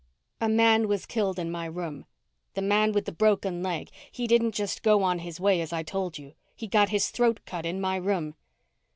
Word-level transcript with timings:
"A 0.39 0.49
man 0.49 0.87
was 0.87 1.05
killed 1.05 1.37
in 1.37 1.51
my 1.51 1.65
room. 1.65 2.05
The 2.55 2.63
man 2.63 2.91
with 2.91 3.05
the 3.05 3.11
broken 3.11 3.61
leg. 3.61 3.91
He 4.11 4.25
didn't 4.25 4.53
just 4.53 4.81
go 4.81 5.03
on 5.03 5.19
his 5.19 5.39
way, 5.39 5.61
as 5.61 5.71
I 5.71 5.83
told 5.83 6.17
you; 6.17 6.33
he 6.55 6.65
got 6.65 6.89
his 6.89 7.11
throat 7.11 7.41
cut 7.45 7.67
in 7.67 7.79
my 7.79 7.97
room." 7.97 8.33